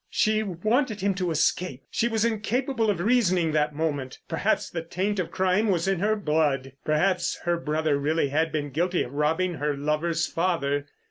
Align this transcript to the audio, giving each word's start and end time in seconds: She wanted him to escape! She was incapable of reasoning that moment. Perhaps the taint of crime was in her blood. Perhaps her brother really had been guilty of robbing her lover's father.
She 0.09 0.41
wanted 0.41 1.01
him 1.01 1.13
to 1.13 1.29
escape! 1.29 1.83
She 1.91 2.07
was 2.07 2.25
incapable 2.25 2.89
of 2.89 2.99
reasoning 2.99 3.51
that 3.51 3.75
moment. 3.75 4.17
Perhaps 4.27 4.71
the 4.71 4.81
taint 4.81 5.19
of 5.19 5.29
crime 5.29 5.67
was 5.67 5.87
in 5.87 5.99
her 5.99 6.15
blood. 6.15 6.71
Perhaps 6.83 7.37
her 7.43 7.57
brother 7.59 7.99
really 7.99 8.29
had 8.29 8.51
been 8.51 8.71
guilty 8.71 9.03
of 9.03 9.13
robbing 9.13 9.59
her 9.61 9.77
lover's 9.77 10.25
father. 10.25 10.87